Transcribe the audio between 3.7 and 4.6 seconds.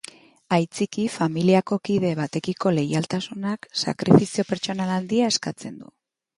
sakrifizio